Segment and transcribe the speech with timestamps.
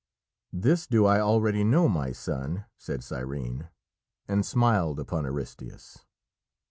[0.51, 3.67] "This do I already know, my son," said Cyrene,
[4.27, 6.05] and smiled upon Aristæus.